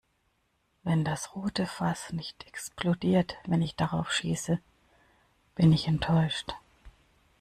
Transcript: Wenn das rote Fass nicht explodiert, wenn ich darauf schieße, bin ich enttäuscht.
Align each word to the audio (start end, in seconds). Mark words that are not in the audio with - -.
Wenn 0.81 1.05
das 1.05 1.35
rote 1.35 1.67
Fass 1.67 2.11
nicht 2.11 2.47
explodiert, 2.47 3.35
wenn 3.45 3.61
ich 3.61 3.75
darauf 3.75 4.11
schieße, 4.11 4.57
bin 5.53 5.71
ich 5.71 5.87
enttäuscht. 5.87 6.55